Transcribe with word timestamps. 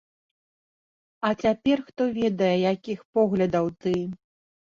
А 1.29 1.29
цяпер 1.45 1.77
хто 1.89 2.03
ведае, 2.17 2.49
якіх 2.73 2.99
поглядаў 3.19 3.71
ты? 3.87 3.95